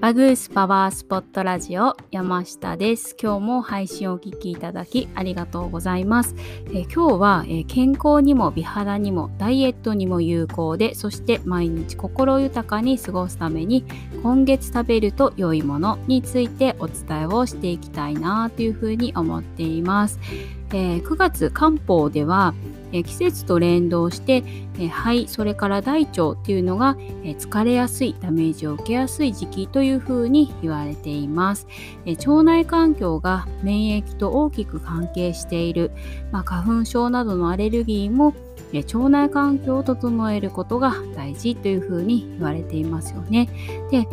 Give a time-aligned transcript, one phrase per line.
[0.00, 3.16] バグースパワースポットラジオ山下です。
[3.20, 6.34] 今日も配信をお聞きいただきありがとうございます。
[6.74, 13.86] え、今日は、え、健康にも美肌にもダイエットにも有効で、そして毎日心豊かに過ごすために
[14.22, 20.20] 今月食べると良いものについてお伝えをしていきたいなというふうに思っています。
[20.72, 22.52] えー、9月漢方では
[22.96, 24.42] え季節と連動して、
[24.78, 31.66] え肺それから大腸っていうのが、え疲れやすいダメージを受けやすい時期というふうに言われています、
[32.06, 35.92] え腸内環境が免疫と大きく関係している、
[36.32, 38.34] まあ、花粉症などのアレルギーも
[38.72, 43.48] 腸内環境を整えることが大事というふうに言われていますよね。
[43.90, 44.04] で、え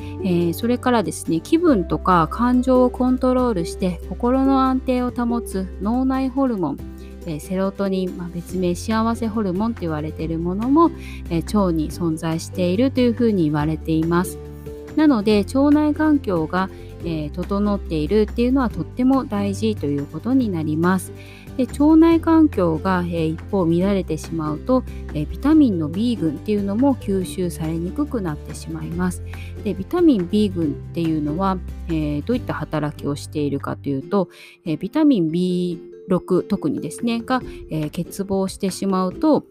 [0.52, 6.78] ー、それからですね気分とか感情をコントロールして心の安定を保つ脳内ホルモン。
[7.28, 10.92] えセロトニン、まあ、別名幸せホルモンと言われているものも、
[11.30, 14.38] え腸に存在しているというふうに言われています。
[14.96, 16.70] なので腸内環境が、
[17.06, 21.12] え、整っているっていうのはとっても大事ということになります。
[21.58, 29.22] で腸内環境が、え、一方乱れてしまうと、え、ビタミンの B 群っていうのも吸収されにくくなってしまいます。
[29.64, 31.58] でビタミン B 群っていうのは、
[31.90, 34.30] えどういった働きをしているかというと、
[34.66, 39.46] えビタミン B 6特にですねが、えー、欠乏してしまうと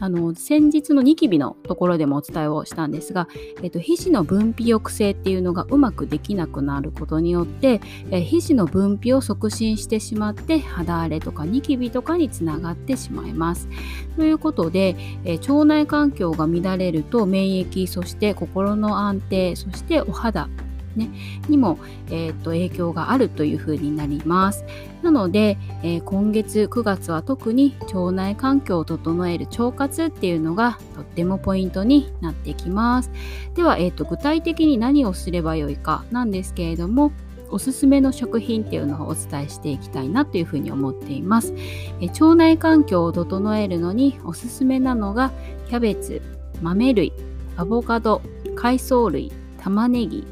[0.00, 3.28] あの先日のニキビのところでもお伝えをしたんですが、
[3.62, 13.68] えっと、皮脂の分泌抑制っていうのがうまくできなくなることによって、え皮脂の分泌を促進してしまって肌荒れとかニキビとかにつながってしまいます。
[14.16, 20.48] ということで、え腸内環境が乱れると免疫そして心の安定そしてお肌
[20.96, 21.10] ね、
[21.48, 24.64] にも、えーと、影響があるというふうになります。
[25.02, 33.10] なので、えー、今月9月は特に腸内環境を整える腸活っていうのがとってもポイントになってきます。
[33.54, 37.12] では、えーと、具体的に何をすればよいかなんですけれども、
[37.50, 41.54] おすすめの食品っていうのをお伝えしていきたいなというふうに思っています。
[42.00, 45.32] え腸内環境を整えるのにおすすめなのが
[45.68, 46.22] キャベツ、
[46.62, 47.12] 豆類、
[47.56, 48.22] アボカド、
[48.54, 50.26] 海藻類、玉ねぎ、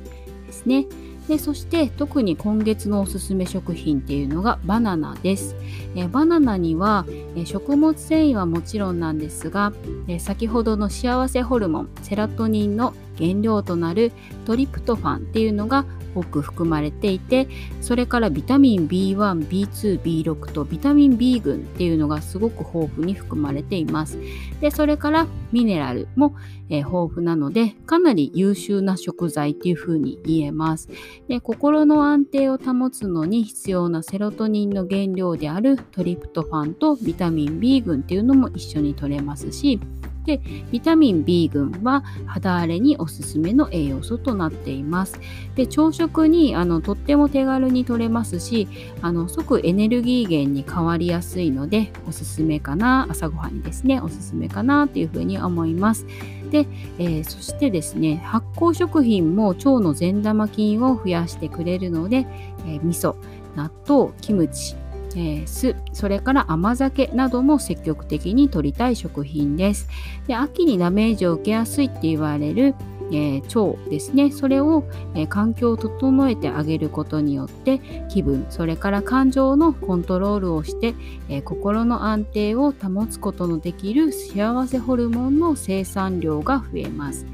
[0.48, 0.86] ですね。
[1.28, 5.54] でそして特に今月のおすすめ食品っていうのがバナナです。
[5.94, 7.04] えバナナには、
[7.36, 9.74] え食物繊維はもちろんなんですが、
[10.08, 14.12] え先ほどの幸せホルモンセラトニンの原料となる
[14.44, 15.84] トリプトファンっていうのが
[16.14, 17.48] 多く含まれていて
[17.80, 24.18] それからビタミン B1、B2、B6 とビタミン B 群っていうのがすごく豊富に含まれています。
[24.60, 26.34] でそれからミネラルも、
[26.68, 30.88] えー、豊富なのでかなり優秀な食材っていうふうに言えます。
[31.28, 39.80] で心の安定を保つのに必要なセロトニンの原料であるトリプトファンとビタミン B 群っていうのも一緒に取れますし
[40.28, 40.40] で
[40.70, 45.18] ビタミン B 群は肌荒れにおすすめの栄養素となっています。
[45.54, 48.68] で朝食にあのとっても手軽に摂れますし
[49.00, 56.06] あの即エネルギー源に変わりやすいのでおすすめかな朝ごはんにですねおすすめかなというふうに思います。
[56.50, 56.66] で、
[56.98, 62.26] えー、そしてですね発酵食品も腸の善玉菌を増やしてくれるので、
[62.66, 63.16] えー、味噌
[63.56, 64.76] 納豆キムチ
[65.18, 69.88] えー、酢それから甘酒なども積極的に摂りたい食品です。
[70.28, 72.74] で秋にダメージを受けやすいって言われる
[73.10, 74.30] えー、腸ですね。
[74.30, 74.84] それを、
[75.14, 77.80] えー、環境を整えてあげることによって
[78.10, 80.94] 気分それから感情のコントロールをして、
[81.30, 87.24] えー、心の安定を保つことのできる幸せホルモンの生産量が増えます。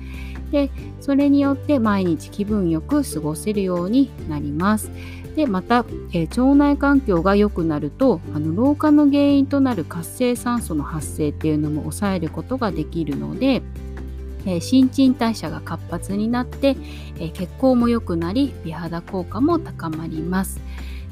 [0.53, 4.93] でそれによって毎日気分よく過ごせるようになります。
[5.35, 13.63] でまた、え、腸内環境が良くなるとあの老化の原因となる活性酸素の発生っていうのも抑えることができるので、
[14.47, 16.77] え、新陳代謝が活発になって、
[17.19, 20.61] え、血行も良くなり美肌効果も高まります。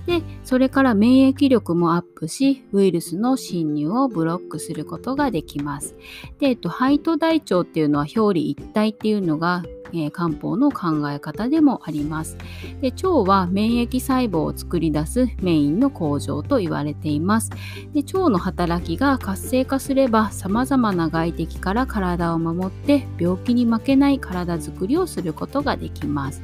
[0.06, 5.94] で、それから免疫力もアップし、ウイルスの侵入をブロックすることができます。
[6.38, 9.62] で、えっと、肺と大腸っていうのは表裏一体っていうのが
[9.92, 12.36] えー、漢方の考え方でもあります。
[12.80, 17.50] で腸は免疫細胞を作り出すメインの工場と言われています。
[17.92, 26.42] で腸の働きが活性化すれば様々な外敵から体を守って病気に負けない体づくりをすることができます。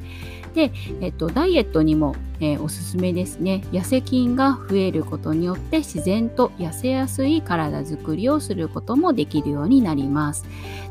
[0.59, 10.45] で、えっと、ダイエットにも、えー、おすすめですね痩せ菌が増えることによって自然と痩せやすい体づくりをすることもできるようになります。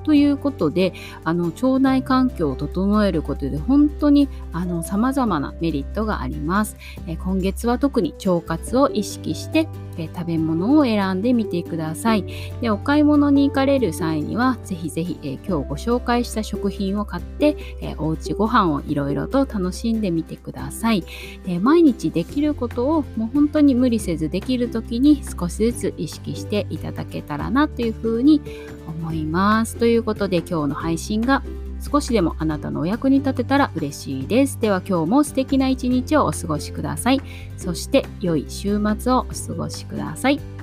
[0.06, 0.94] ということで
[1.26, 4.30] あの腸内環境を整えることで本当に
[4.84, 6.78] さまざまなメリットがあります。
[7.06, 9.68] えー、今月は特に腸活を意識して
[9.98, 12.26] え食べ物を選んでみてください。
[12.62, 21.04] でお買い物に行かれる際にはぜひぜひ、え今日ご紹介した食品を買って、えおうちご飯をいろいろと楽しんでみてください。
[21.48, 28.42] え毎日できることをもう本当に無理せずできる時に少しずつ意識していただけたらなというふうに
[28.88, 29.76] 思います。
[29.76, 31.44] ということで今日の配信が
[31.80, 34.60] 少しでもあなたのお役に立てたら嬉しいです。
[34.60, 37.22] では今日も素敵な一日をお過ごしください。
[37.58, 40.57] そして良い週末をお過ごしください。